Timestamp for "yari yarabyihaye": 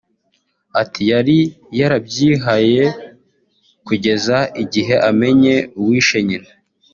1.11-2.83